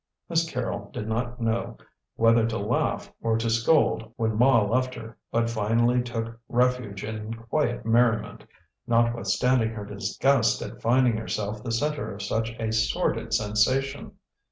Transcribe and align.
Miss 0.29 0.49
Carrol 0.49 0.89
did 0.91 1.07
not 1.07 1.39
know 1.39 1.77
whether 2.15 2.43
to 2.47 2.57
laugh 2.57 3.13
or 3.21 3.37
to 3.37 3.51
scold 3.51 4.11
when 4.15 4.35
Ma 4.35 4.59
left 4.63 4.95
her, 4.95 5.15
but 5.31 5.47
finally 5.47 6.01
took 6.01 6.39
refuge 6.49 7.03
in 7.03 7.35
quiet 7.35 7.85
merriment, 7.85 8.43
notwithstanding 8.87 9.69
her 9.69 9.85
disgust 9.85 10.59
at 10.63 10.81
finding 10.81 11.17
herself 11.17 11.63
the 11.63 11.71
centre 11.71 12.11
of 12.15 12.23
such 12.23 12.49
a 12.59 12.71
sordid 12.73 13.31
sensation. 13.31 14.13